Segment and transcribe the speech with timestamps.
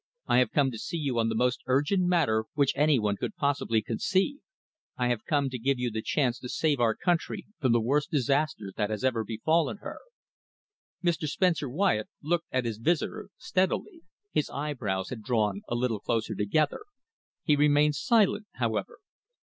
[0.25, 3.35] I have come to see you on the most urgent matter which any one could
[3.35, 4.39] possibly conceive.
[4.97, 8.09] I have come to give you the chance to save our country from the worst
[8.09, 9.99] disaster that has ever befallen her."
[11.03, 11.27] Mr.
[11.29, 14.01] Spencer Wyatt looked at his visitor steadily.
[14.31, 16.79] His eyebrows had drawn a little closer together.
[17.43, 18.97] He remained silent, however.